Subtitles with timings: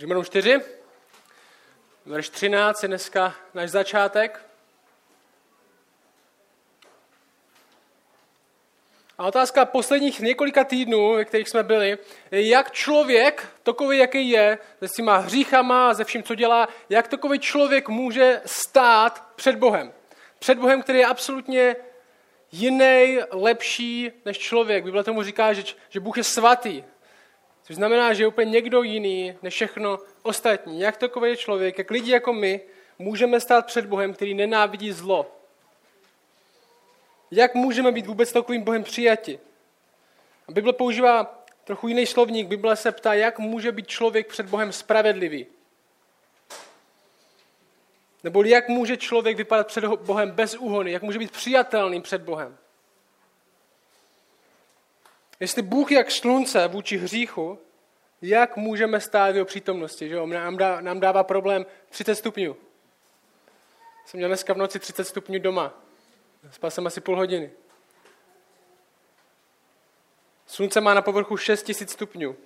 [0.00, 0.60] Římanům 4,
[2.06, 4.44] verš 13 je dneska náš začátek.
[9.18, 11.98] A otázka posledních několika týdnů, ve kterých jsme byli,
[12.30, 17.38] je, jak člověk, takový, jaký je, se svýma hříchama ze vším, co dělá, jak takový
[17.38, 19.92] člověk může stát před Bohem.
[20.38, 21.76] Před Bohem, který je absolutně
[22.52, 24.84] jiný, lepší než člověk.
[24.84, 26.84] Bible tomu říká, že, že Bůh je svatý.
[27.70, 30.80] Což znamená, že je úplně někdo jiný než všechno ostatní.
[30.80, 32.60] Jak takový člověk, jak lidi jako my,
[32.98, 35.30] můžeme stát před Bohem, který nenávidí zlo.
[37.30, 39.40] Jak můžeme být vůbec takovým Bohem přijati?
[40.48, 42.48] A Bible používá trochu jiný slovník.
[42.48, 45.46] Bible se ptá, jak může být člověk před Bohem spravedlivý.
[48.24, 52.58] Nebo jak může člověk vypadat před Bohem bez úhony, jak může být přijatelný před Bohem.
[55.40, 57.58] Jestli Bůh jak slunce vůči hříchu,
[58.22, 60.08] jak můžeme stát v jeho přítomnosti?
[60.08, 60.26] Že jo?
[60.26, 62.56] Nám, dá, nám dává problém 30 stupňů.
[64.06, 65.74] Jsem měl dneska v noci 30 stupňů doma.
[66.50, 67.50] Spal jsem asi půl hodiny.
[70.46, 72.36] Slunce má na povrchu 6000 stupňů.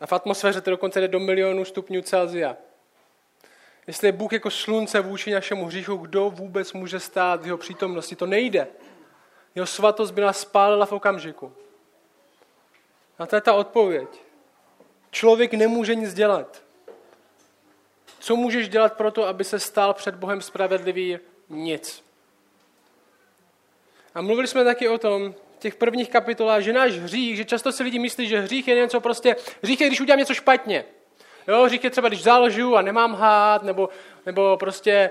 [0.00, 2.56] A v atmosféře to dokonce jde do milionu stupňů Celsia.
[3.86, 8.16] Jestli je Bůh jako slunce vůči našemu hříchu, kdo vůbec může stát v jeho přítomnosti?
[8.16, 8.68] To nejde.
[9.54, 11.52] Jeho svatost by nás spálila v okamžiku.
[13.18, 14.08] A to je ta odpověď.
[15.10, 16.62] Člověk nemůže nic dělat.
[18.18, 21.18] Co můžeš dělat pro to, aby se stal před Bohem spravedlivý?
[21.48, 22.04] Nic.
[24.14, 27.72] A mluvili jsme taky o tom, v těch prvních kapitolách, že náš hřích, že často
[27.72, 30.84] si lidi myslí, že hřích je něco prostě, hřích je, když udělám něco špatně.
[31.48, 33.88] Jo, hřích je třeba, když záložu a nemám hát, nebo,
[34.26, 35.10] nebo prostě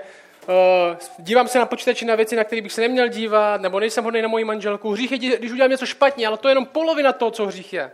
[1.18, 4.22] dívám se na počítači na věci, na které bych se neměl dívat, nebo nejsem hodný
[4.22, 4.90] na moji manželku.
[4.90, 7.92] Hřích je, když udělám něco špatně, ale to je jenom polovina toho, co hřích je.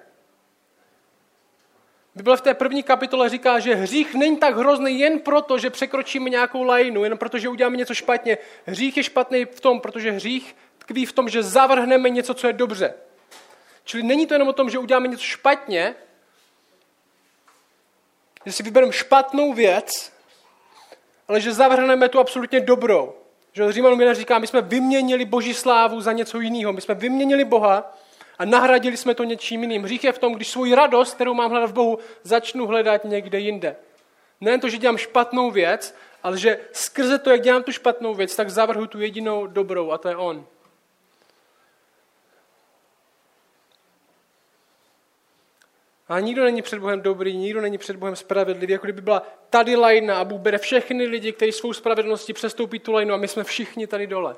[2.14, 6.30] Bible v té první kapitole říká, že hřích není tak hrozný jen proto, že překročíme
[6.30, 8.38] nějakou lajnu, jen proto, že uděláme něco špatně.
[8.66, 12.52] Hřích je špatný v tom, protože hřích tkví v tom, že zavrhneme něco, co je
[12.52, 12.94] dobře.
[13.84, 15.94] Čili není to jenom o tom, že uděláme něco špatně,
[18.46, 20.12] že si vybereme špatnou věc,
[21.30, 23.12] ale že zavrhneme tu absolutně dobrou.
[23.52, 26.72] Že Římanům 1 říká, my jsme vyměnili boží slávu za něco jiného.
[26.72, 27.96] My jsme vyměnili Boha
[28.38, 29.82] a nahradili jsme to něčím jiným.
[29.82, 33.38] Hřích je v tom, když svou radost, kterou mám hledat v Bohu, začnu hledat někde
[33.38, 33.76] jinde.
[34.40, 38.36] Nejen to, že dělám špatnou věc, ale že skrze to, jak dělám tu špatnou věc,
[38.36, 40.46] tak zavrhu tu jedinou dobrou a to je On.
[46.10, 49.76] A nikdo není před Bohem dobrý, nikdo není před Bohem spravedlivý, jako kdyby byla tady
[49.76, 53.44] lajna a Bůh bere všechny lidi, kteří svou spravedlností přestoupí tu lajnu a my jsme
[53.44, 54.36] všichni tady dole.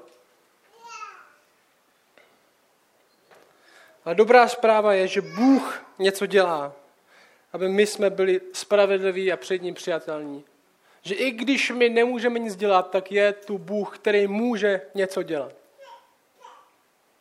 [4.04, 6.72] Ale dobrá zpráva je, že Bůh něco dělá,
[7.52, 10.44] aby my jsme byli spravedliví a před ním přijatelní.
[11.02, 15.52] Že i když my nemůžeme nic dělat, tak je tu Bůh, který může něco dělat.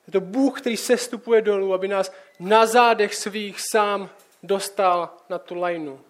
[0.08, 4.10] Je to Bůh, který sestupuje dolů, aby nás na zádech svých sám
[4.44, 6.02] dostal na tu lajnu.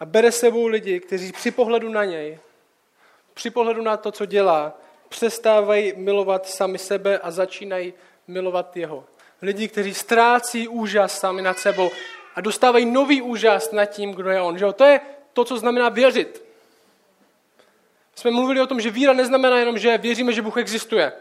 [0.00, 2.38] A bere sebou lidi, kteří při pohledu na něj,
[3.34, 4.78] při pohledu na to, co dělá,
[5.08, 7.94] přestávají milovat sami sebe a začínají
[8.26, 9.04] milovat jeho.
[9.42, 11.90] Lidi, kteří ztrácí úžas sami nad sebou
[12.34, 14.58] a dostávají nový úžas nad tím, kdo je on.
[14.58, 15.00] Že To je
[15.32, 16.44] to, co znamená věřit.
[18.14, 21.12] Jsme mluvili o tom, že víra neznamená jenom, že věříme, že Bůh existuje.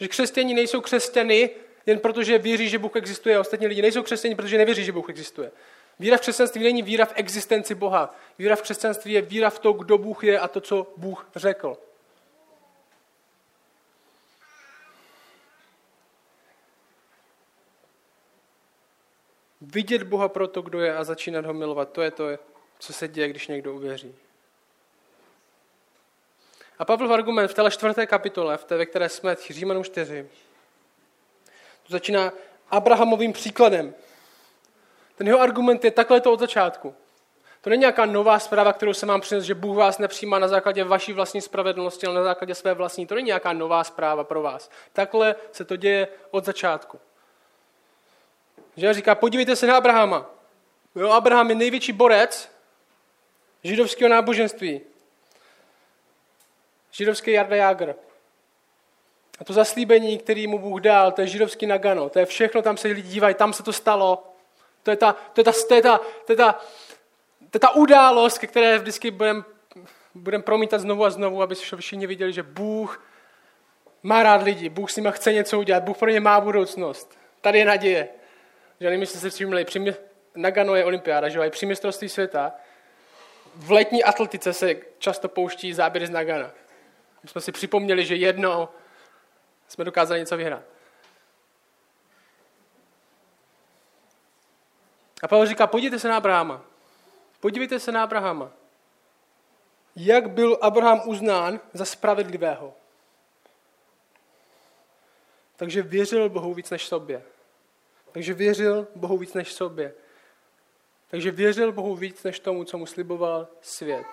[0.00, 1.50] Že křesťaní nejsou křesťany
[1.86, 5.10] jen protože věří, že Bůh existuje a ostatní lidi nejsou křesťaní, protože nevěří, že Bůh
[5.10, 5.52] existuje.
[5.98, 8.14] Víra v křesťanství není víra v existenci Boha.
[8.38, 11.76] Víra v křesťanství je víra v to, kdo Bůh je a to, co Bůh řekl.
[19.60, 22.24] Vidět Boha pro to, kdo je a začínat ho milovat, to je to,
[22.78, 24.14] co se děje, když někdo uvěří.
[26.78, 30.28] A Pavel v argument v téhle čtvrté kapitole, v té, ve které jsme, Římanům 4,
[31.86, 32.32] to začíná
[32.70, 33.94] Abrahamovým příkladem.
[35.16, 36.94] Ten jeho argument je takhle to od začátku.
[37.60, 40.84] To není nějaká nová zpráva, kterou se mám přinést, že Bůh vás nepřijímá na základě
[40.84, 43.06] vaší vlastní spravedlnosti, ale na základě své vlastní.
[43.06, 44.70] To není nějaká nová zpráva pro vás.
[44.92, 47.00] Takhle se to děje od začátku.
[48.76, 50.30] Že říká, podívejte se na Abrahama.
[50.94, 52.50] Jo, Abraham je největší borec
[53.64, 54.80] židovského náboženství.
[56.92, 57.94] Židovský Jarda Jágr.
[59.38, 62.08] A to zaslíbení, který mu Bůh dal, to je židovský nagano.
[62.08, 64.24] To je všechno, tam se lidi dívají, tam se to stalo.
[64.82, 66.52] To je ta, to je ta, to je ta, to je ta,
[67.50, 69.42] to je ta událost, ke které vždycky budeme
[70.14, 73.04] budem promítat znovu a znovu, aby všichni viděli, že Bůh
[74.02, 77.18] má rád lidi, Bůh s nimi chce něco udělat, Bůh pro ně má budoucnost.
[77.40, 78.08] Tady je naděje.
[78.80, 79.94] Že nevím, jestli se všimli, při,
[80.34, 82.52] Nagano je olympiáda, že jo, při mistrovství světa.
[83.54, 86.50] V letní atletice se často pouští záběry z Nagana.
[87.22, 88.68] My jsme si připomněli, že jednou
[89.68, 90.62] jsme dokázali něco vyhrát.
[95.22, 96.64] A Pavel říká, podívejte se na Abrahama.
[97.40, 98.52] Podívejte se na Abrahama.
[99.96, 102.74] Jak byl Abraham uznán za spravedlivého.
[105.56, 107.22] Takže věřil Bohu víc než sobě.
[108.12, 109.94] Takže věřil Bohu víc než sobě.
[111.10, 114.06] Takže věřil Bohu víc než tomu, co mu sliboval svět.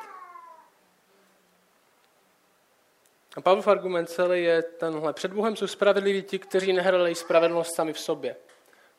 [3.36, 5.14] A Pavlov argument celý je tenhle.
[5.14, 8.36] Před Bohem jsou spravedliví ti, kteří nehledají spravedlnost sami v sobě.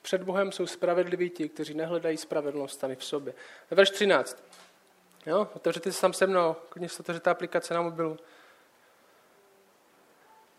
[0.02, 3.34] Před Bohem jsou spravedliví ti, kteří nehledají spravedlnost sami v sobě.
[3.70, 4.44] Verš 13.
[5.26, 5.48] Jo?
[5.54, 8.18] Otevřete si tam se mnou, klidně se otevřete aplikace na mobilu.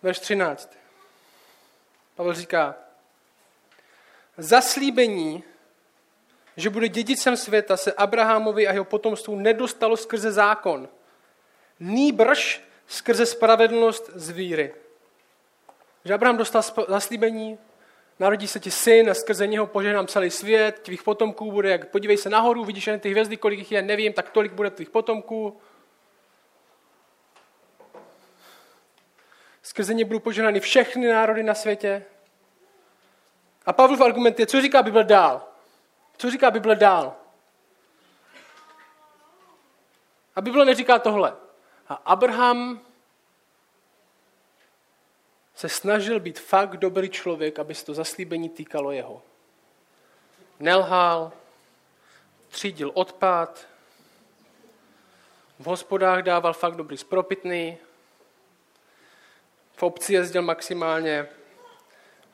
[0.02, 0.78] Verš 13.
[2.16, 2.76] Pavel říká,
[4.38, 5.44] zaslíbení,
[6.58, 10.90] že bude dědicem světa, se Abrahamovi a jeho potomstvu nedostalo skrze zákon.
[11.80, 14.74] Nýbrž skrze spravedlnost z víry.
[16.06, 17.58] Že Abraham dostal zaslíbení,
[18.20, 22.18] narodí se ti syn a skrze něho požehnám celý svět, tvých potomků bude, jak podívej
[22.18, 25.62] se nahoru, vidíš jen ty hvězdy, kolik jich je, nevím, tak tolik bude tvých potomků.
[29.64, 32.06] Skrze ně budou požehnány všechny národy na světě.
[33.66, 35.48] A Pavlov argument je, co říká Bible dál?
[36.18, 37.16] Co říká Bible dál?
[40.36, 41.43] A Bible neříká tohle.
[41.88, 42.82] A Abraham
[45.56, 49.22] se snažil být fakt dobrý člověk, aby se to zaslíbení týkalo jeho.
[50.60, 51.32] Nelhal,
[52.50, 53.68] třídil odpad,
[55.60, 57.78] v hospodách dával fakt dobrý spropitný,
[59.76, 61.28] v obci jezdil maximálně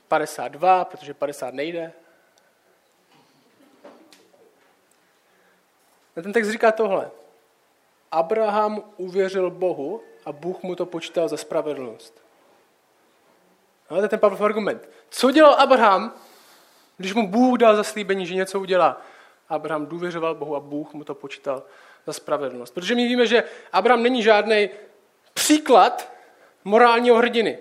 [0.08, 1.94] 52, protože 50 nejde.
[6.18, 7.12] A ten text říká tohle.
[8.12, 12.22] Abraham uvěřil Bohu a Bůh mu to počítal za spravedlnost.
[13.92, 14.90] No, to je ten Pavlov argument.
[15.10, 16.14] Co dělal Abraham,
[16.98, 19.02] když mu Bůh dal zaslíbení, že něco udělá?
[19.50, 21.64] Abraham důvěřoval Bohu a Bůh mu to počítal
[22.06, 22.74] za spravedlnost.
[22.74, 24.70] Protože my víme, že Abraham není žádný
[25.34, 26.12] příklad
[26.64, 27.60] morálního hrdiny.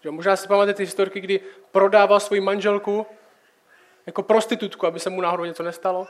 [0.00, 1.40] Že možná si pamatujete ty historky, kdy
[1.70, 3.06] prodával svoji manželku
[4.06, 6.06] jako prostitutku, aby se mu náhodou něco nestalo.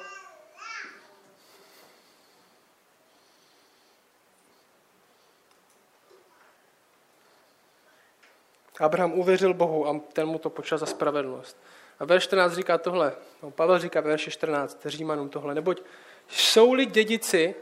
[8.81, 11.56] Abraham uvěřil Bohu a ten mu to počal za spravedlnost.
[11.99, 13.12] A verš 14 říká tohle.
[13.43, 15.55] No, Pavel říká ve verši 14 Římanům tohle.
[15.55, 15.82] Neboť
[16.28, 17.55] jsou-li dědici,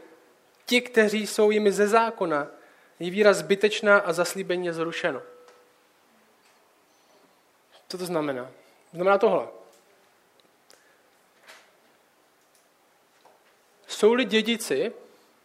[0.65, 2.47] ti, kteří jsou jimi ze zákona,
[2.99, 5.21] je víra zbytečná a zaslíbení je zrušeno.
[7.89, 8.51] Co to znamená?
[8.93, 9.47] Znamená tohle.
[13.87, 14.93] Jsou-li dědici,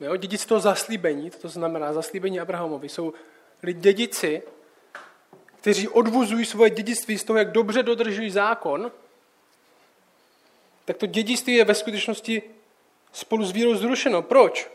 [0.01, 3.13] jo, dědici toho zaslíbení, to znamená zaslíbení Abrahamovi, jsou
[3.73, 4.43] dědici,
[5.61, 8.93] kteří odvozují svoje dědictví z toho, jak dobře dodržují zákon,
[10.85, 12.43] tak to dědictví je ve skutečnosti
[13.13, 14.23] spolu s vírou zrušeno.
[14.23, 14.71] Proč?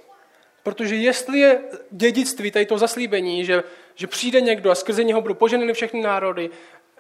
[0.64, 1.62] Protože jestli je
[1.92, 3.64] dědictví, tady to zaslíbení, že,
[3.96, 6.50] že přijde někdo a skrze něho budou poženeny všechny národy,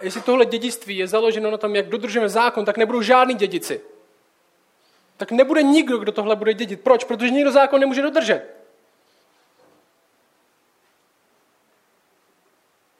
[0.02, 3.82] jestli tohle dědictví je založeno na tom, jak dodržujeme zákon, tak nebudou žádný dědici.
[5.18, 6.82] Tak nebude nikdo, kdo tohle bude dědit.
[6.82, 7.04] Proč?
[7.04, 8.55] Protože nikdo zákon nemůže dodržet.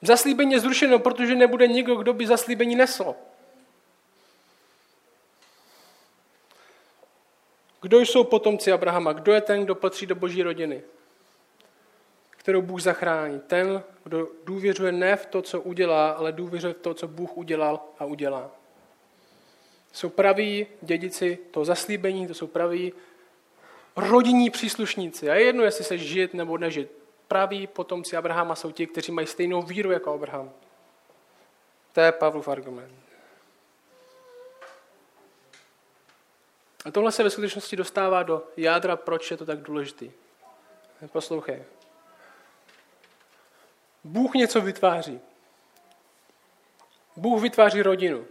[0.06, 3.14] Zaslíbení je zrušeno, protože nebude nikdo, kdo by zaslíbení nesl.
[7.82, 9.12] Kdo jsou potomci Abrahama?
[9.12, 10.82] Kdo je ten, kdo patří do boží rodiny?
[12.30, 13.40] Kterou Bůh zachrání.
[13.40, 17.80] Ten, kdo důvěřuje ne v to, co udělá, ale důvěřuje v to, co Bůh udělal
[17.98, 18.50] a udělá.
[19.92, 22.92] Jsou praví dědici toho zaslíbení, to jsou praví
[23.96, 25.30] rodinní příslušníci.
[25.30, 26.88] A je jedno, jestli se žít nebo nežít
[27.28, 30.52] praví potomci Abrahama jsou ti, kteří mají stejnou víru jako Abraham.
[31.92, 32.94] To je Pavlov argument.
[36.84, 40.12] A tohle se ve skutečnosti dostává do jádra, proč je to tak důležitý.
[41.12, 41.64] Poslouchej.
[44.04, 45.20] Bůh něco vytváří.
[47.16, 48.26] Bůh vytváří rodinu.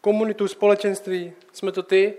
[0.00, 1.32] Komunitu, společenství.
[1.52, 2.14] Jsme to ty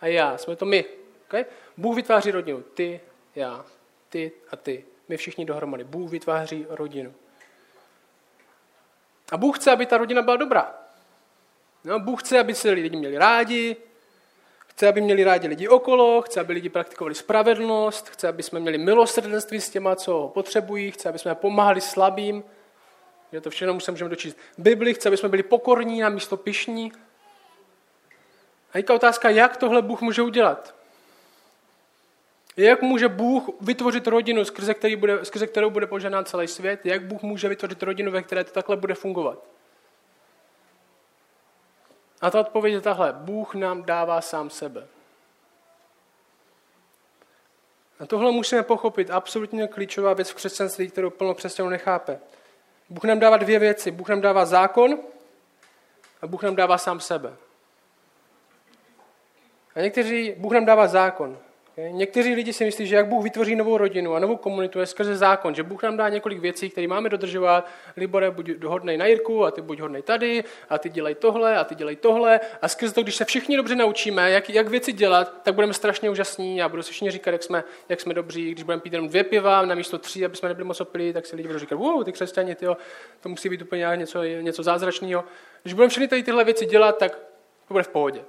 [0.00, 0.38] a já.
[0.38, 0.84] Jsme to my.
[1.24, 1.44] Okay?
[1.76, 2.62] Bůh vytváří rodinu.
[2.62, 3.00] Ty,
[3.34, 3.64] já
[4.12, 4.84] ty a ty.
[5.08, 5.84] My všichni dohromady.
[5.84, 7.14] Bůh vytváří rodinu.
[9.32, 10.74] A Bůh chce, aby ta rodina byla dobrá.
[11.84, 13.76] No, Bůh chce, aby se lidi měli rádi,
[14.66, 18.78] chce, aby měli rádi lidi okolo, chce, aby lidi praktikovali spravedlnost, chce, aby jsme měli
[18.78, 22.44] milosrdenství s těma, co ho potřebují, chce, aby jsme pomáhali slabým,
[23.32, 24.38] že to všechno se můžeme dočíst.
[24.58, 26.92] Bibli chce, aby jsme byli pokorní a místo pišní.
[28.72, 30.81] A je otázka, jak tohle Bůh může udělat.
[32.56, 36.86] Jak může Bůh vytvořit rodinu, skrze, který bude, skrze kterou bude poženán celý svět?
[36.86, 39.38] Jak Bůh může vytvořit rodinu, ve které to takhle bude fungovat?
[42.20, 43.12] A ta odpověď je tahle.
[43.12, 44.86] Bůh nám dává sám sebe.
[48.00, 49.10] A tohle musíme pochopit.
[49.10, 52.20] Absolutně klíčová věc v křesťanství, kterou plno křesťanů nechápe.
[52.88, 53.90] Bůh nám dává dvě věci.
[53.90, 54.98] Bůh nám dává zákon
[56.22, 57.36] a Bůh nám dává sám sebe.
[59.74, 61.38] A někteří, Bůh nám dává zákon.
[61.76, 65.16] Někteří lidi si myslí, že jak Bůh vytvoří novou rodinu a novou komunitu je skrze
[65.16, 67.68] zákon, že Bůh nám dá několik věcí, které máme dodržovat.
[67.96, 71.64] Libore, buď hodnej na Jirku a ty buď hodnej tady a ty dělej tohle a
[71.64, 72.40] ty dělej tohle.
[72.62, 76.10] A skrze to, když se všichni dobře naučíme, jak, jak věci dělat, tak budeme strašně
[76.10, 78.52] úžasní a budou si všichni říkat, jak jsme, jak jsme dobří.
[78.52, 81.26] Když budeme pít jenom dvě piva na místo tří, aby jsme nebyli moc opilí, tak
[81.26, 82.76] si lidi budou říkat, wow, ty křesťani, tyjo,
[83.20, 85.24] to musí být úplně něco, něco zázračného.
[85.62, 87.12] Když budeme všechny tady tyhle věci dělat, tak
[87.68, 88.24] to bude v pohodě.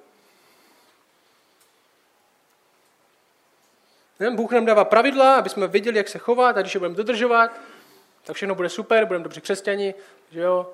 [4.35, 7.51] Bůh nám dává pravidla, aby jsme věděli, jak se chovat a když je budeme dodržovat,
[8.23, 9.93] tak všechno bude super, budeme dobře křesťani,
[10.31, 10.73] že jo.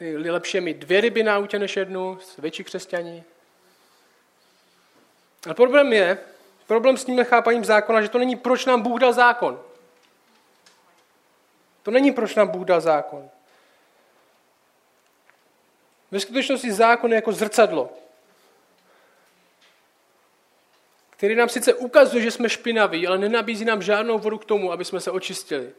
[0.00, 3.24] Je lepší je mít dvě ryby na autě než jednu, větší křesťani.
[5.44, 6.18] Ale problém je,
[6.66, 9.60] problém s tím chápaním zákona, že to není, proč nám Bůh dal zákon.
[11.82, 13.30] To není, proč nám Bůh dal zákon.
[16.10, 17.90] Ve skutečnosti zákon je jako zrcadlo
[21.18, 24.84] který nám sice ukazuje, že jsme špinaví, ale nenabízí nám žádnou vodu k tomu, aby
[24.84, 25.70] jsme se očistili.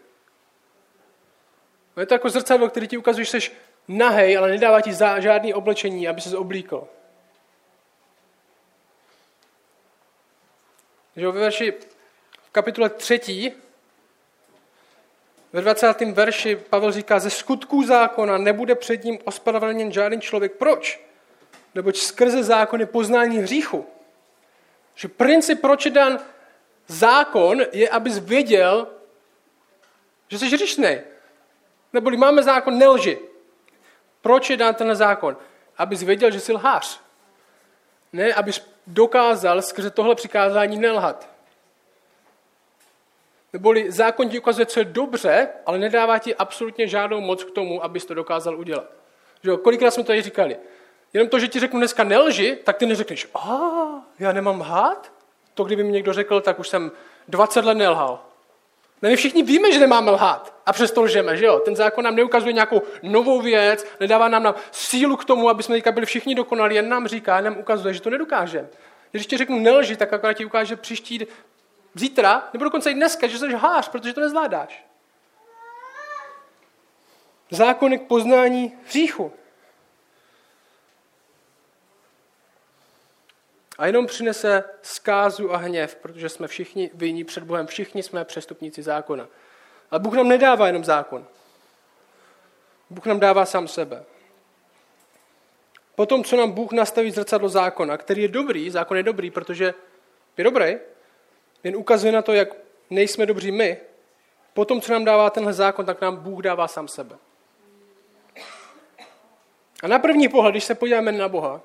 [2.00, 3.52] Je to jako zrcadlo, který ti ukazuje, že jsi
[3.88, 6.88] nahej, ale nedává ti žádný oblečení, aby se oblíkl.
[11.16, 11.74] Že ve verši
[12.44, 13.52] v kapitule 3,
[15.54, 16.02] ve 20.
[16.02, 20.52] verši Pavel říká, ze skutků zákona nebude před ním ospravedlněn žádný člověk.
[20.52, 21.06] Proč?
[21.76, 23.88] Neboť skrze zákon je poznání hříchu.
[25.00, 26.20] Že princip, proč je dan
[26.88, 28.88] zákon, je, abys věděl,
[30.28, 30.98] že jsi hřišný.
[31.94, 33.20] Neboli máme zákon nelži.
[34.22, 35.38] Proč je dán ten zákon?
[35.78, 37.02] Abys věděl, že jsi lhář.
[38.14, 41.30] Ne, abys dokázal skrze tohle přikázání nelhat.
[43.54, 47.84] Neboli zákon ti ukazuje, co je dobře, ale nedává ti absolutně žádnou moc k tomu,
[47.84, 48.86] abys to dokázal udělat.
[49.44, 50.58] Že jo, kolikrát jsme to tady říkali.
[51.14, 53.60] Jenom to, že ti řeknu dneska nelži, tak ty neřekneš, a
[54.20, 55.12] já nemám lhát?
[55.54, 56.92] To, kdyby mi někdo řekl, tak už jsem
[57.28, 58.20] 20 let nelhal.
[59.02, 61.60] No my všichni víme, že nemáme lhát a přesto lžeme, že jo?
[61.60, 65.76] Ten zákon nám neukazuje nějakou novou věc, nedává nám na sílu k tomu, aby jsme
[65.76, 68.68] teďka byli všichni dokonalí, jen nám říká, nám ukazuje, že to nedokážeme.
[69.12, 71.28] Když ti řeknu nelži, tak akorát ti ukáže příští
[71.96, 74.86] zítra, nebo dokonce i dneska, že jsi hář, protože to nezvládáš.
[77.52, 79.32] Zákon k poznání hříchu.
[83.80, 88.84] A jenom přinese zkázu a hněv, protože jsme všichni vinní před Bohem, všichni jsme přestupníci
[88.84, 89.28] zákona.
[89.92, 91.26] Ale Bůh nám nedává jenom zákon.
[92.90, 94.04] Bůh nám dává sám sebe.
[95.96, 99.74] Potom, co nám Bůh nastaví zrcadlo zákona, který je dobrý, zákon je dobrý, protože
[100.38, 100.78] je dobrý,
[101.64, 102.50] jen ukazuje na to, jak
[102.90, 103.78] nejsme dobří my,
[104.54, 107.16] potom, co nám dává tenhle zákon, tak nám Bůh dává sám sebe.
[109.84, 111.62] A na první pohled, když se podíváme na Boha,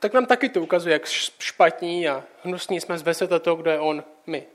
[0.00, 1.06] tak nám taky to ukazuje, jak
[1.38, 4.46] špatní a hnusní jsme z světa toho, kdo je on, my.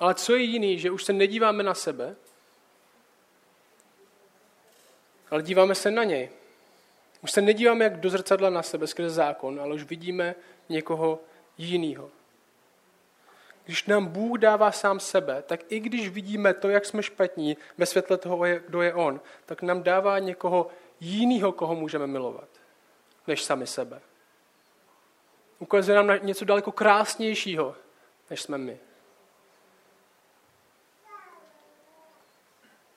[0.00, 2.16] Ale co je jiný, že už se nedíváme na sebe,
[5.30, 6.30] ale díváme se na něj.
[7.22, 10.34] Už se nedíváme jak do zrcadla na sebe skrze zákon, ale už vidíme
[10.68, 11.20] někoho
[11.58, 12.10] jiného.
[13.64, 17.86] Když nám Bůh dává sám sebe, tak i když vidíme to, jak jsme špatní ve
[17.86, 20.70] světle toho, kdo je On, tak nám dává někoho
[21.02, 22.48] jiného, koho můžeme milovat,
[23.26, 24.00] než sami sebe.
[25.58, 27.74] Ukazuje nám něco daleko krásnějšího,
[28.30, 28.78] než jsme my.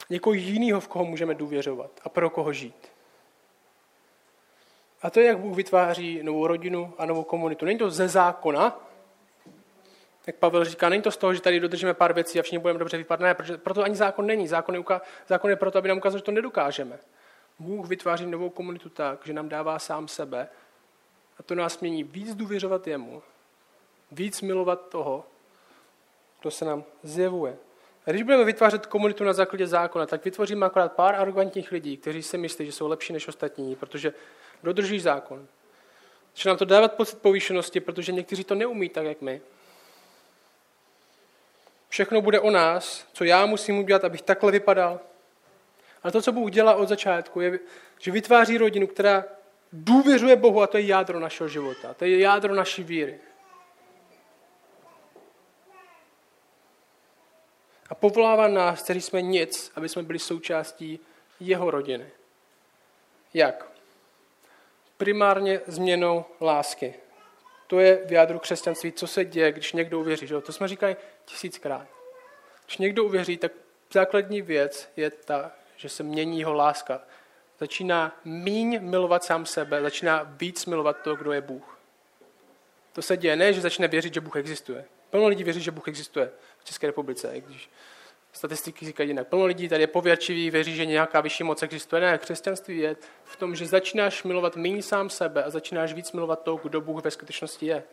[0.10, 2.92] Někoho jiného, v koho můžeme důvěřovat a pro koho žít.
[5.02, 7.66] A to je, jak Bůh vytváří novou rodinu a novou komunitu.
[7.66, 8.80] Není to ze zákona,
[10.28, 12.80] jak Pavel říká, není to z toho, že tady dodržíme pár věcí a všichni budeme
[12.80, 13.26] dobře vypadat.
[13.26, 14.48] Ne, protože proto ani zákon není.
[14.48, 14.84] Zákon je,
[15.28, 17.00] zákon je proto, aby nám ukázal, že to nedokážeme.
[17.60, 20.48] Bůh vytváří novou komunitu tak, že nám dává sám sebe
[21.40, 23.24] a to nás mění víc důvěřovat jemu,
[24.12, 25.26] víc milovat toho,
[26.42, 27.58] kdo se nám zjevuje.
[28.08, 32.24] A když budeme vytvářet komunitu na základě zákona, tak vytvoříme akorát pár arrogantních lidí, kteří
[32.24, 34.14] si myslí, že jsou lepší než ostatní, protože
[34.64, 35.48] dodrží zákon.
[36.36, 39.42] Začne nám to dávat pocit povýšenosti, protože někteří to neumí tak, jak my.
[41.90, 45.00] Všechno bude o nás, co já musím udělat, abych takhle vypadal,
[46.06, 47.60] Ale to, co Bůh dělá od začátku, je,
[48.00, 49.26] že vytváří rodinu, která
[49.74, 51.94] důvěřuje Bohu a to je jádro našeho života.
[51.94, 53.20] To je jádro naší víry.
[57.90, 61.00] A povolává nás, kteří jsme nic, aby jsme byli součástí
[61.40, 62.10] jeho rodiny.
[63.34, 63.72] Jak?
[64.98, 66.94] Primárně změnou lásky.
[67.68, 70.28] To je v jádru křesťanství, co se děje, když někdo uvěří.
[70.28, 70.42] Že?
[70.42, 70.96] To jsme říkali
[71.26, 71.88] tisíckrát.
[72.66, 73.52] Když někdo uvěří, tak
[73.92, 77.02] základní věc je ta, že se mění jeho láska.
[77.60, 81.80] Začíná míň milovat sám sebe, začíná víc milovat to, kdo je Bůh.
[82.94, 84.86] To se děje, ne, že začne věřit, že Bůh existuje.
[85.10, 87.70] Plno lidí věří, že Bůh existuje v České republice, i když
[88.34, 89.28] statistiky říkají jinak.
[89.28, 92.02] Plno lidí tady je pověrčivý, věří, že nějaká vyšší moc existuje.
[92.02, 96.44] Ne, křesťanství je v tom, že začínáš milovat méně sám sebe a začínáš víc milovat
[96.44, 97.84] to, kdo Bůh ve skutečnosti je.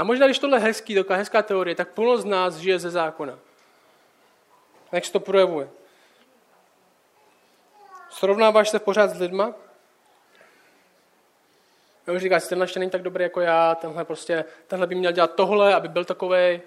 [0.00, 2.90] A možná, když tohle je hezký, taková hezká teorie, tak plno z nás žije ze
[2.90, 3.38] zákona.
[4.92, 5.68] Jak se to projevuje?
[8.10, 9.54] Srovnáváš se pořád s lidma?
[12.08, 15.34] Jo, říkáš, tenhle ještě není tak dobrý jako já, tenhle, prostě, tenhle by měl dělat
[15.34, 16.60] tohle, aby byl takový.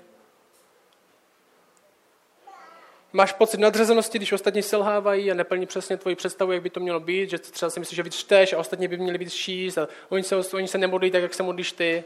[3.13, 6.99] Máš pocit nadřazenosti, když ostatní selhávají a neplní přesně tvoji představu, jak by to mělo
[6.99, 9.87] být, že třeba si myslíš, že víc čteš a ostatní by měli být šíst a
[10.09, 12.03] oni se, oni se nemodlí tak, jak se modlíš ty.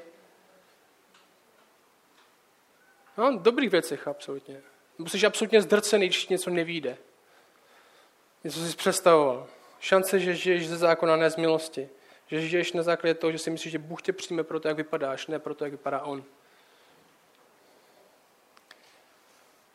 [3.18, 4.62] No, dobrých věcech, absolutně.
[4.98, 6.98] Nebo jsi absolutně zdrcený, když něco nevíde.
[8.44, 9.48] Něco jsi představoval.
[9.80, 11.90] Šance, že žiješ ze zákona, ne z milosti.
[12.28, 14.78] Že žiješ na základě toho, že si myslíš, že Bůh tě přijme pro to, jak
[14.78, 16.24] vypadáš, ne pro to, jak vypadá On.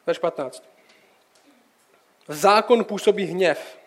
[0.07, 0.65] Verš 15.
[2.29, 3.79] Zákon působí hněv.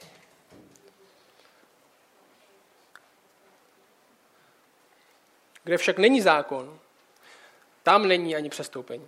[5.63, 6.79] Kde však není zákon,
[7.83, 9.07] tam není ani přestoupení.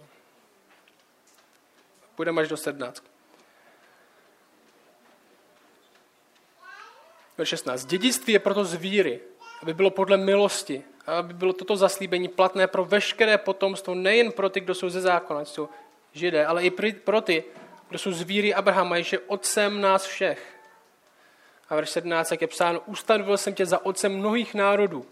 [2.17, 3.03] Půjdeme až do 17.
[7.37, 7.85] Verš 16.
[7.85, 9.20] Dědictví je proto z víry,
[9.61, 14.59] aby bylo podle milosti, aby bylo toto zaslíbení platné pro veškeré potomstvo, nejen pro ty,
[14.59, 15.70] kdo jsou ze zákona, jsou
[16.13, 17.44] židé, ale i pro ty,
[17.89, 20.59] kdo jsou z víry Abrahama, jež je otcem nás všech.
[21.70, 25.05] A verš 17, jak je psáno, ustanovil jsem tě za otcem mnohých národů.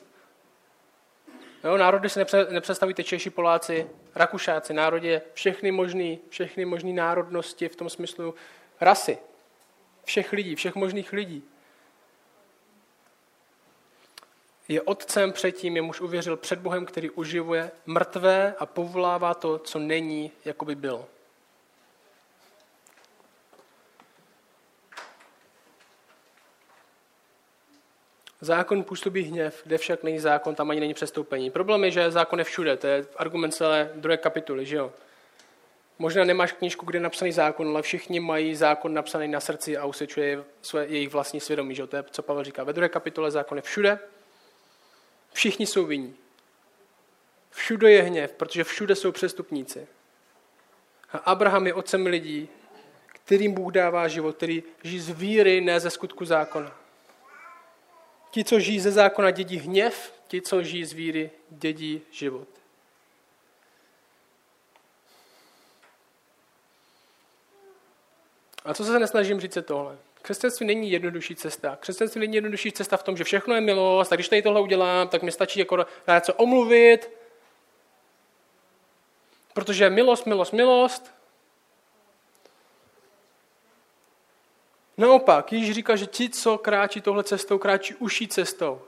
[1.66, 4.74] Jo, národy si nepře, nepředstavíte Češi, Poláci, Rakušáci.
[4.74, 8.36] Národ je všechny možný, všechny možný národnosti v tom smyslu
[8.82, 9.18] rasy.
[10.04, 11.44] Všech lidí, všech možných lidí.
[14.68, 20.32] Je otcem předtím, jemuž uvěřil před Bohem, který uživuje mrtvé a povolává to, co není,
[20.46, 21.08] jako by bylo.
[28.46, 31.52] Zákon působí hněv, kde však není zákon, tam ani není přestoupení.
[31.52, 34.94] Problém je, že zákon je všude, to je argument celé druhé kapitoly, že jo?
[36.00, 39.86] Možná nemáš knížku, kde je napsaný zákon, ale všichni mají zákon napsaný na srdci a
[39.86, 41.88] usvědčuje své, jejich vlastní svědomí, že jo?
[41.88, 42.64] To je, co Pavel říká.
[42.64, 44.00] Ve druhé kapitole zákon je všude,
[45.34, 46.16] všichni jsou vinní.
[47.52, 49.88] Všude je hněv, protože všude jsou přestupníci.
[51.12, 52.50] A Abraham je otcem lidí,
[53.08, 56.85] kterým Bůh dává život, který žijí z víry, ne ze skutku zákona.
[58.36, 62.48] Ti, co žijí ze zákona, dědí hněv, ti, co žijí z víry, dědí život.
[68.66, 69.98] A co se nesnažím říct je tohle?
[70.22, 71.76] Křesťanství není jednodušší cesta.
[71.76, 75.08] Křesťanství není jednodušší cesta v tom, že všechno je milost, a když tady tohle udělám,
[75.08, 77.10] tak mi stačí jako něco omluvit,
[79.54, 81.14] protože milost, milost, milost,
[84.98, 88.82] Naopak, Ježíš říká, že ti, co kráčí tohle cestou, kráčí uší cestou.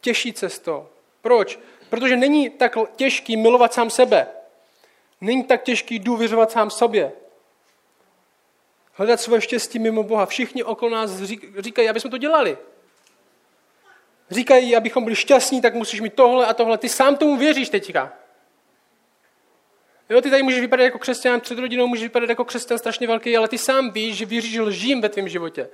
[0.00, 0.88] Těžší cestou.
[1.22, 1.58] Proč?
[1.90, 4.26] Protože není tak těžký milovat sám sebe.
[5.20, 7.12] Není tak těžký důvěřovat sám sobě.
[8.92, 10.26] Hledat svoje štěstí mimo Boha.
[10.26, 11.10] Všichni okolo nás
[11.58, 12.58] říkají, aby jsme to dělali.
[14.30, 16.78] Říkají, abychom byli šťastní, tak musíš mít tohle a tohle.
[16.78, 18.17] Ty sám tomu věříš teďka.
[20.10, 23.36] Jo, ty tady můžeš vypadat jako křesťan, před rodinou můžeš vypadat jako křesťan strašně velký,
[23.36, 25.68] ale ty sám víš, že věříš lžím ve tvém životě.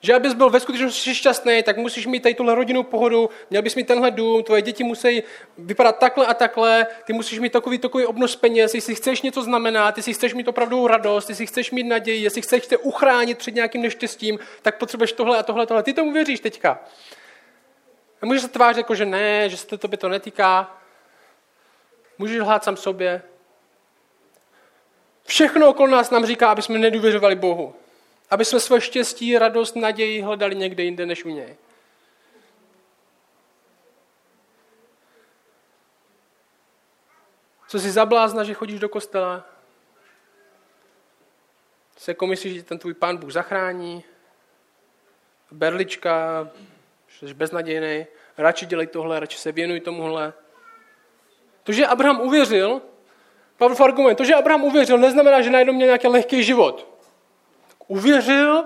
[0.00, 3.74] Že abys byl ve skutečnosti šťastný, tak musíš mít tady tuhle rodinu pohodu, měl bys
[3.74, 5.22] mít tenhle dům, tvoje děti musí
[5.58, 9.96] vypadat takhle a takhle, ty musíš mít takový, takový obnos peněz, jestli chceš něco znamenat,
[9.96, 13.82] jestli chceš mít opravdu radost, jestli chceš mít naději, jestli chceš se uchránit před nějakým
[13.82, 15.82] neštěstím, tak potřebuješ tohle a tohle, tohle.
[15.82, 16.80] Ty tomu věříš teďka.
[18.22, 20.78] A můžeš se tvářit jako, že ne, že se to tobě to netýká.
[22.18, 23.22] Můžeš lhát sám sobě,
[25.26, 27.74] Všechno okolo nás nám říká, aby jsme nedůvěřovali Bohu.
[28.30, 31.56] Aby jsme své štěstí, radost, naději hledali někde jinde než u něj.
[37.68, 39.44] Co jsi zablázna, že chodíš do kostela?
[41.96, 44.04] se jako myslíš, že ten tvůj pán Bůh zachrání,
[45.50, 46.48] berlička,
[47.08, 48.06] jsi beznadějný,
[48.38, 50.32] radši dělej tohle, radši se věnuj tomuhle.
[51.62, 52.82] To, že Abraham uvěřil,
[53.56, 56.88] Pavlov argument, to, že Abraham uvěřil, neznamená, že najednou měl nějaký lehký život.
[57.86, 58.58] Uvěřil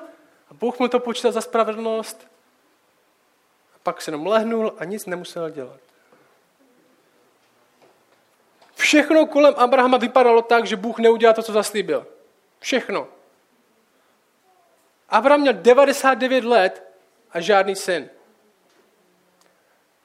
[0.50, 2.26] a Bůh mu to počítal za spravedlnost
[3.74, 5.80] a pak se jenom lehnul a nic nemusel dělat.
[8.74, 12.06] Všechno kolem Abrahama vypadalo tak, že Bůh neudělal to, co zaslíbil.
[12.60, 13.08] Všechno.
[15.08, 16.92] Abraham měl 99 let
[17.30, 18.10] a žádný syn.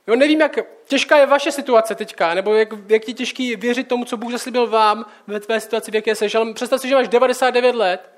[0.08, 4.06] Jo, nevím, jak těžká je vaše situace teďka, nebo jak, jak ti těžký věřit tomu,
[4.06, 7.08] co Bůh zaslíbil vám ve tvé situaci, v jaké seš, ale představ si, že máš
[7.08, 8.10] 99 let.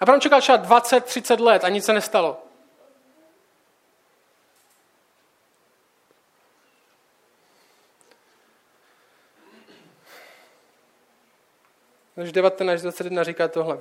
[0.00, 2.42] Abraham čekal třeba 20, 30 let a nic se nestalo.
[12.16, 13.78] Verš 19, 21 říká tohle.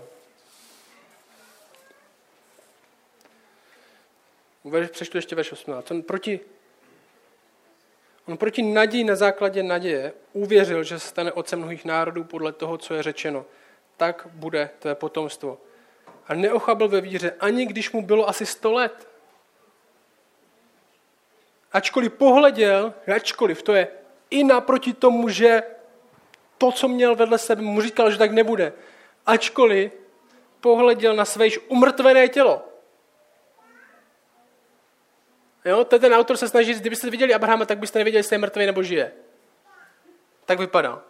[4.92, 5.92] Přečtu ještě verš 18.
[5.92, 6.40] On proti,
[8.28, 12.78] on proti naději na základě naděje uvěřil, že se stane otcem mnohých národů podle toho,
[12.78, 13.46] co je řečeno.
[13.98, 15.58] Tak bude tvé potomstvo.
[16.28, 19.08] A neochabl ve víře, ani když mu bylo asi 100 let.
[21.72, 23.88] Ačkoliv pohleděl, ačkoliv, to je
[24.30, 25.64] i naproti tomu, že
[26.58, 28.74] to, co měl vedle sebe, mu říkal, že tak nebude.
[29.26, 29.92] Ačkoliv
[30.62, 32.71] pohleděl na své již umrtvené tělo.
[35.66, 38.84] Jo, ten autor se snaží, kdybyste viděli Abrahama, tak byste nevěděli, jestli je mrtvý nebo
[38.84, 39.12] žije.
[40.46, 41.02] Tak vypadá.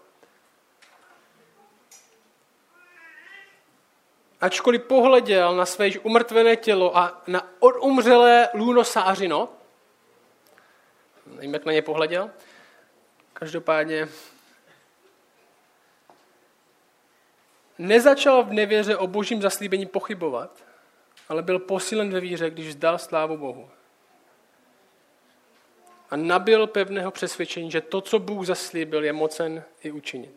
[4.41, 9.49] Ačkoliv pohleděl na své již umrtvené tělo a na odumřelé lůno sářino,
[11.25, 12.29] nevím, jak na ně pohleděl,
[13.33, 14.07] každopádně
[17.77, 20.63] nezačal v nevěře o božím zaslíbení pochybovat,
[21.29, 23.69] ale byl posílen ve víře, když vzdal slávu Bohu.
[26.11, 30.35] A nabil pevného přesvědčení, že to, co Bůh zaslíbil, je mocen i učinit.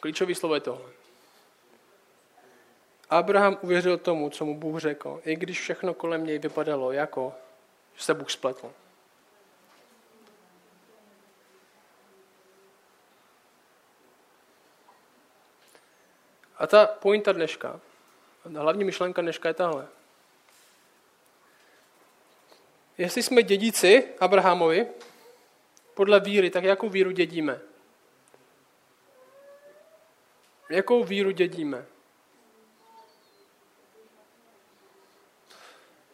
[0.00, 0.90] Klíčový slovo je tohle.
[3.10, 7.34] Abraham uvěřil tomu, co mu Bůh řekl, i když všechno kolem něj vypadalo jako,
[7.94, 8.72] že se Bůh spletl.
[16.58, 17.80] A ta pointa dneška,
[18.56, 19.88] hlavní myšlenka dneška je tahle.
[22.98, 24.86] Jestli jsme dědici Abrahamovi,
[25.94, 27.60] podle víry, tak jakou víru dědíme?
[30.70, 31.86] Jakou víru dědíme?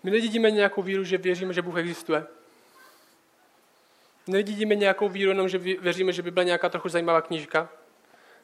[0.03, 2.27] My nedědíme nějakou víru, že věříme, že Bůh existuje.
[4.27, 7.69] Nedědíme nějakou víru jenom, že věříme, že by byla nějaká trochu zajímavá knížka.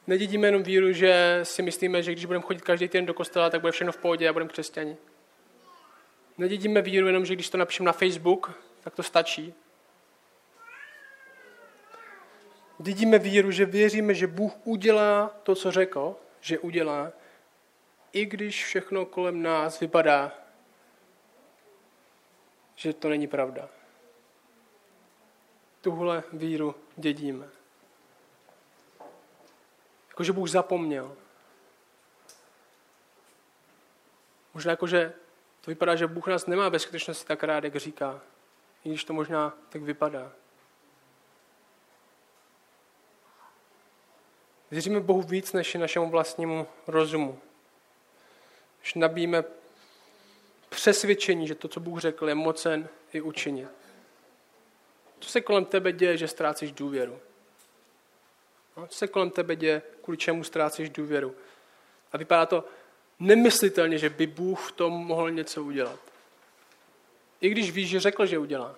[0.06, 3.60] Nedědíme jenom víru, že si myslíme, že když budeme chodit každý den do kostela, tak
[3.60, 4.96] bude všechno v pohodě a budeme křesťani.
[6.38, 9.54] Nedědíme víru jenom, že když to napíšeme na Facebook, tak to stačí.
[12.78, 17.12] Dědíme víru, že věříme, že Bůh udělá to, co řekl, že udělá,
[18.12, 20.32] i když všechno kolem nás vypadá,
[22.74, 23.68] že to není pravda.
[25.80, 27.48] Tuhle víru dědíme.
[30.08, 31.16] Jako, že Bůh zapomněl.
[34.54, 35.12] Možná jako, že
[35.64, 38.20] to vypadá, že Bůh nás nemá ve skutečnosti tak rád, jak říká.
[38.84, 40.32] I když to možná tak vypadá.
[44.70, 47.38] Věříme Bohu víc než našemu vlastnímu rozumu.
[48.80, 49.44] Když nabíjíme
[50.68, 53.68] přesvědčení, že to, co Bůh řekl, je mocen i učinit.
[55.20, 57.20] Co se kolem tebe děje, že ztrácíš důvěru?
[58.76, 61.34] No, co se kolem tebe děje, kvůli čemu ztrácíš důvěru?
[62.12, 62.64] A vypadá to
[63.20, 66.00] nemyslitelně, že by Bůh v tom mohl něco udělat.
[67.40, 68.74] I když víš, že řekl, že udělá.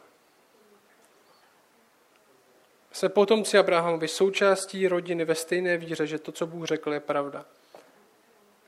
[2.92, 7.44] Jsme potomci Abrahamovi součástí rodiny ve stejné víře, že to, co Bůh řekl, je pravda.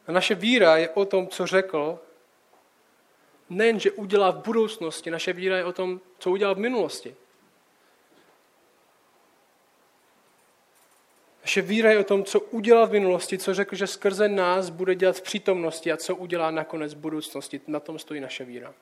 [0.07, 1.99] A naše víra je o tom, co řekl,
[3.49, 7.17] nejen, že udělá v budoucnosti, naše víra je o tom, co udělal v minulosti.
[11.49, 14.95] Naše víra je o tom, co udělal v minulosti, co řekl, že skrze nás bude
[14.95, 17.61] dělat v přítomnosti a co udělá nakonec v budoucnosti.
[17.67, 18.75] Na tom stojí naše víra.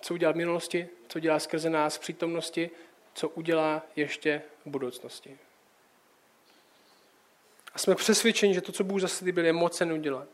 [0.00, 2.70] Co udělal v minulosti, co dělá skrze nás v přítomnosti,
[3.14, 5.38] co udělá ještě v budoucnosti.
[7.74, 10.28] A jsme přesvědčeni, že to, co Bůh zaslíbil, je mocen udělat.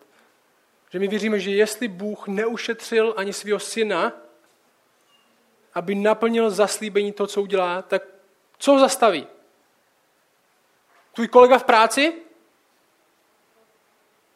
[0.90, 4.12] Že my věříme, že jestli Bůh neušetřil ani svého syna,
[5.74, 8.02] aby naplnil zaslíbení to, co udělá, tak
[8.58, 9.26] Co zastaví?
[11.14, 12.14] Tvůj kolega v práci?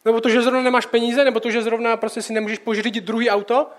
[0.05, 1.25] Nebo to, že zrovna nemáš peníze?
[1.25, 3.71] Nebo to, že zrovna prostě si nemůžeš pořídit druhý auto?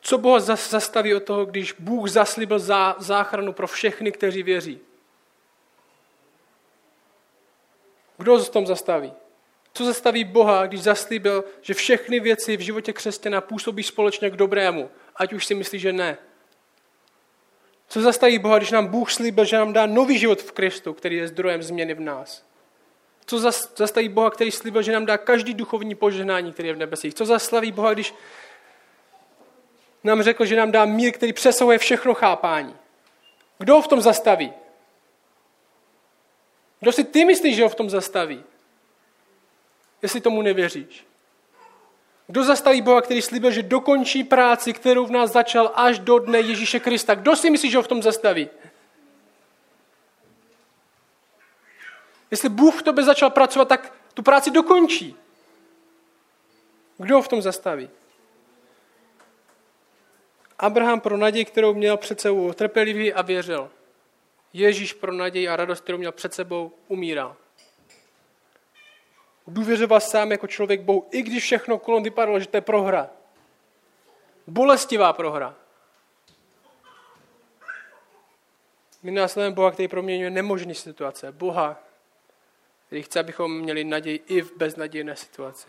[0.00, 2.58] Co Boha zastaví od toho, když Bůh zaslíbil
[2.98, 4.80] záchranu pro všechny, kteří věří?
[8.18, 9.12] Kdo v tom zastaví?
[9.76, 14.90] Co zastaví Boha, když zaslíbil, že všechny věci v životě křesťana působí společně k dobrému,
[15.16, 16.18] ať už si myslí, že ne?
[17.88, 21.16] Co zastaví Boha, když nám Bůh slíbil, že nám dá nový život v Kristu, který
[21.16, 22.44] je zdrojem změny v nás?
[23.26, 23.38] Co
[23.76, 27.14] zastaví Boha, který slíbil, že nám dá každý duchovní požehnání, který je v nebesích?
[27.14, 28.14] Co zastaví Boha, když
[30.04, 32.76] nám řekl, že nám dá mír, který přesahuje všechno chápání?
[33.58, 34.52] Kdo ho v tom zastaví?
[36.80, 38.44] Kdo si ty myslíš, že ho v tom zastaví?
[40.06, 41.06] Jestli tomu nevěříš.
[42.26, 46.40] Kdo zastaví Boha, který slíbil, že dokončí práci, kterou v nás začal až do dne
[46.40, 47.14] Ježíše Krista?
[47.14, 48.48] Kdo si myslí, že ho v tom zastaví?
[52.30, 55.16] Jestli Bůh v tobě začal pracovat, tak tu práci dokončí.
[56.98, 57.90] Kdo ho v tom zastaví?
[60.58, 63.70] Abraham pro naději, kterou měl před sebou, trpělivý a věřil.
[64.52, 67.36] Ježíš pro naději a radost, kterou měl před sebou, umíral.
[69.46, 73.10] Důvěřoval sám jako člověk Bohu, i když všechno kolem vypadalo, že to je prohra.
[74.46, 75.54] Bolestivá prohra.
[79.02, 81.32] My následujeme Boha, který proměňuje nemožné situace.
[81.32, 81.82] Boha,
[82.86, 85.68] který chce, abychom měli naději i v beznadějné situaci.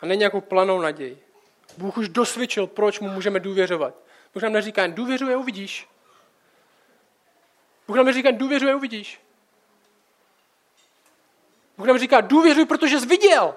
[0.00, 1.22] A ne nějakou planou naději.
[1.78, 3.94] Bůh už dosvědčil, proč mu můžeme důvěřovat.
[4.34, 5.88] Bůh nám neříká, důvěřuje, uvidíš.
[7.86, 9.20] Bůh nám neříká, důvěřuje, uvidíš.
[11.78, 13.54] Bůh nám říká, důvěřuj, protože jsi viděl,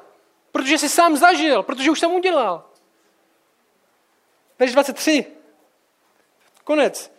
[0.51, 2.65] protože jsi sám zažil, protože už jsem udělal.
[4.59, 5.25] Než 23.
[6.63, 7.11] Konec.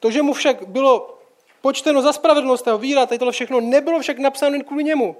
[0.00, 1.18] To, že mu však bylo
[1.60, 5.16] počteno za spravedlnost a víra, tady tohle všechno nebylo však napsáno jen kvůli němu.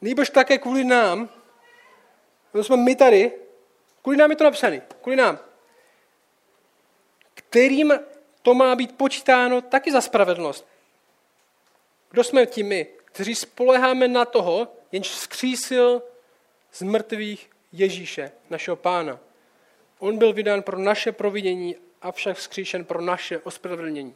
[0.00, 1.28] Nýbrž také kvůli nám.
[2.52, 3.32] To jsme my tady.
[4.02, 4.82] Kvůli nám je to napsané.
[5.02, 5.38] Kvůli nám.
[7.34, 7.92] Kterým
[8.42, 10.66] to má být počítáno taky za spravedlnost.
[12.10, 12.86] Kdo jsme ti my?
[13.12, 16.02] Kteří spoleháme na toho, jenž vzkřísil
[16.72, 19.18] z mrtvých Ježíše, našeho pána.
[19.98, 24.14] On byl vydán pro naše providění, avšak vzkříšen pro naše ospravedlnění.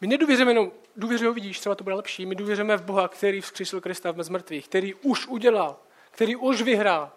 [0.00, 2.26] My nedůvěřujeme jenom, důvěřuji, vidíš, třeba to bude lepší.
[2.26, 5.76] My důvěřujeme v Boha, který vzkřísil Krista v mrtvých, který už udělal,
[6.10, 7.12] který už vyhrál.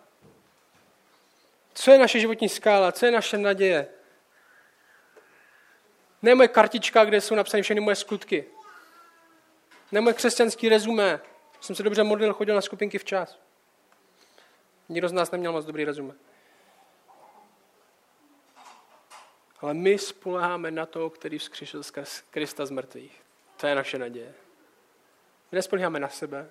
[1.73, 3.87] Co je naše životní skála, co je naše naděje?
[6.21, 8.45] Ne moje kartička, kde jsou napsány všechny moje skutky.
[9.91, 11.19] Ne moje křesťanský rezumé.
[11.61, 13.39] Jsem se dobře modlil, chodil na skupinky včas.
[14.89, 16.13] Nikdo z nás neměl moc dobrý rezumé.
[19.61, 21.91] Ale my spoleháme na to, který vzkříšil z
[22.31, 23.21] Krista z mrtvých.
[23.57, 24.33] To je naše naděje.
[25.51, 26.49] My nespoleháme na sebe,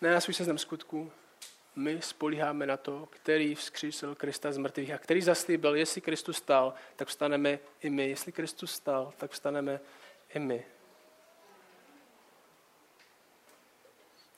[0.00, 1.12] ne na svůj seznam skutků,
[1.76, 6.74] my spolíháme na to, který vzkřísil Krista z mrtvých a který zaslíbil, jestli Kristus stal,
[6.96, 8.08] tak vstaneme i my.
[8.08, 9.80] Jestli Kristus stal, tak vstaneme
[10.34, 10.64] i my.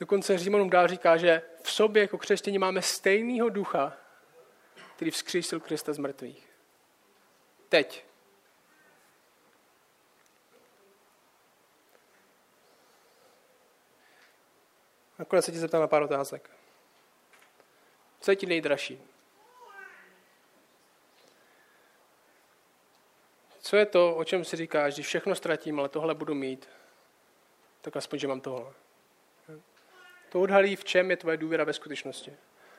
[0.01, 3.97] Dokonce Římanům dál říká, že v sobě jako křesťaní máme stejného ducha,
[4.97, 6.49] který vzkřísil Krista z mrtvých.
[7.69, 8.05] Teď.
[15.19, 16.51] Nakonec se ti zeptám na pár otázek.
[18.25, 19.03] Co je ti nejdražší?
[23.61, 26.69] Co je to, o čem si říkáš, když všechno ztratím, ale tohle budu mít,
[27.81, 28.73] tak aspoň, že mám tohle.
[30.29, 32.37] To odhalí, v čem je tvoje důvěra ve skutečnosti.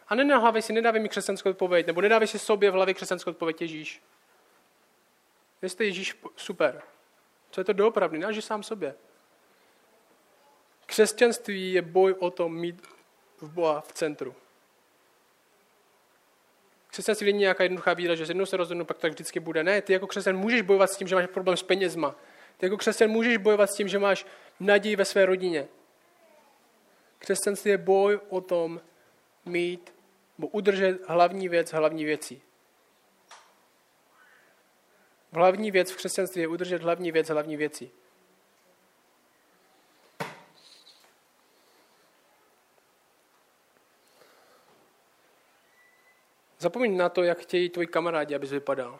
[0.07, 3.61] A nenahlavej si, nedávej mi křesťanskou odpověď, nebo nedávej si sobě v hlavě křesťanskou odpověď
[3.61, 4.01] Ježíš.
[5.61, 6.81] Jestli Ježíš, super.
[7.51, 8.17] Co je to doopravdy?
[8.17, 8.95] Náži sám sobě.
[10.85, 12.87] Křesťanství je boj o tom mít
[13.41, 14.35] v Boha v centru.
[16.95, 19.63] Křesťanství není nějaká jednoduchá víra, že jednou se rozhodnu, pak tak vždycky bude.
[19.63, 22.15] Ne, ty jako křesťan můžeš bojovat s tím, že máš problém s penězma.
[22.57, 24.25] Ty jako křesťan můžeš bojovat s tím, že máš
[24.59, 25.67] naději ve své rodině.
[27.19, 28.81] Křesťanství je boj o tom
[29.45, 29.93] mít,
[30.37, 32.41] nebo udržet hlavní věc hlavní věcí.
[35.31, 37.91] Hlavní věc v křesťanství je udržet hlavní věc hlavní věcí.
[46.65, 48.99] Zapomeň na to, jak chtějí tvoji kamarádi, abys vypadal.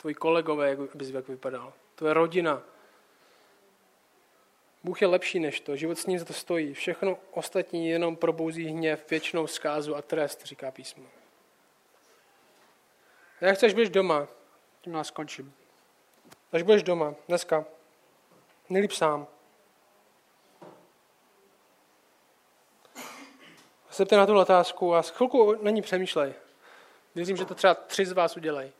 [0.00, 1.72] Tvoji kolegové, abys jak vypadal.
[1.94, 2.62] Tvoje rodina.
[4.84, 6.74] Bůh je lepší než to, život s ním za to stojí.
[6.74, 11.04] Všechno ostatní jenom probouzí hněv, věčnou zkázu a trest, říká písmo.
[13.40, 14.28] A jak chceš, budeš doma,
[14.80, 15.54] tím nás skončím.
[16.52, 17.64] Až budeš doma, dneska,
[18.70, 19.26] nejlíp sám.
[23.92, 26.43] Zeptej na tu otázku a chvilku na ní přemýšlej.
[27.14, 28.72] Věřím, že to třeba tři z vás udělají.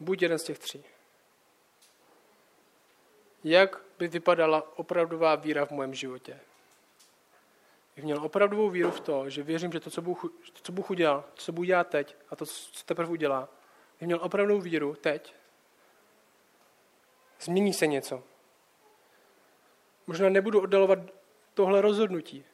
[0.00, 0.84] Buď jeden z těch tří.
[3.44, 6.40] Jak by vypadala opravdová víra v mém životě?
[7.96, 10.20] Bych měl opravdovou víru v to, že věřím, že to, co Bůh,
[10.52, 13.48] to, co Bůh udělal, to, co Bůh dělá teď a to, co teprve udělá,
[14.00, 15.34] bych měl opravdovou víru teď.
[17.40, 18.22] Změní se něco.
[20.06, 20.98] Možná nebudu oddalovat
[21.54, 22.44] tohle rozhodnutí,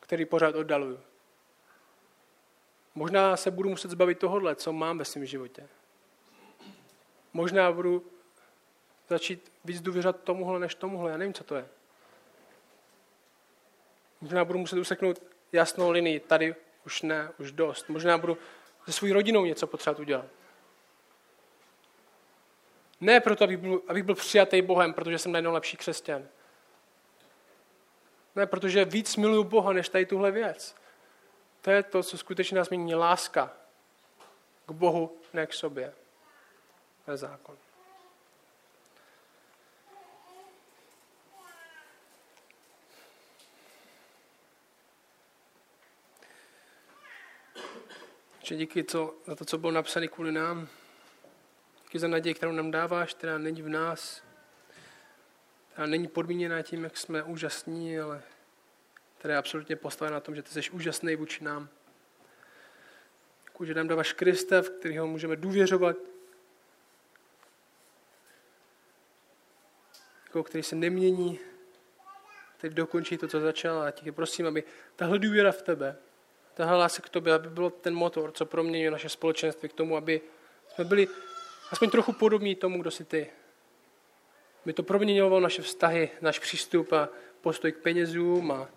[0.00, 1.00] který pořád oddaluju.
[2.94, 5.68] Možná se budu muset zbavit tohohle, co mám ve svém životě.
[7.32, 8.06] Možná budu
[9.08, 11.10] začít víc důvěřovat tomuhle než tomuhle.
[11.10, 11.68] Já nevím, co to je.
[14.20, 15.22] Možná budu muset useknout
[15.52, 16.20] jasnou linii.
[16.20, 16.54] Tady
[16.86, 17.88] už ne, už dost.
[17.88, 18.38] Možná budu
[18.84, 20.26] se svou rodinou něco potřebovat udělat.
[23.00, 26.28] Ne proto, abych byl, abych byl přijatý Bohem, protože jsem najednou lepší křesťan.
[28.36, 30.76] Ne, protože víc miluju Boha, než tady tuhle věc.
[31.68, 33.52] To je to, co skutečně nás mění láska
[34.66, 35.94] k Bohu, ne k sobě.
[37.04, 37.56] To je zákon.
[48.50, 50.68] Díky co, za to, co bylo napsané kvůli nám.
[51.82, 54.22] Díky za naději, kterou nám dáváš, která není v nás.
[55.72, 58.22] Která není podmíněná tím, jak jsme úžasní, ale
[59.18, 61.68] která je absolutně postavená na tom, že ty jsi úžasný vůči nám.
[63.44, 65.96] Děkuji, že nám dáváš Krista, v kterého můžeme důvěřovat,
[70.26, 71.38] jako který se nemění,
[72.56, 73.82] teď dokončí to, co začal.
[73.82, 74.64] A tě prosím, aby
[74.96, 75.96] tahle důvěra v tebe,
[76.54, 80.20] tahle láska k tobě, aby byl ten motor, co proměňuje naše společenství k tomu, aby
[80.74, 81.08] jsme byli
[81.70, 83.30] aspoň trochu podobní tomu, kdo jsi ty.
[84.64, 87.08] Aby to proměňovalo naše vztahy, náš přístup a
[87.40, 88.68] postoj k penězům a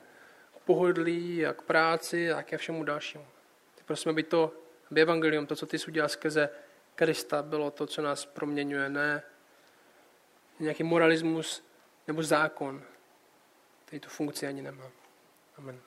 [0.65, 3.27] pohodlí a k práci a ke všemu dalšímu.
[3.75, 4.53] Ty prosím, aby to,
[4.91, 6.49] aby evangelium, to, co ty jsi udělal skrze
[6.95, 9.23] Krista, bylo to, co nás proměňuje, ne
[10.59, 11.63] nějaký moralismus
[12.07, 12.83] nebo zákon,
[13.85, 14.91] který tu funkci ani nemá.
[15.57, 15.79] Amen.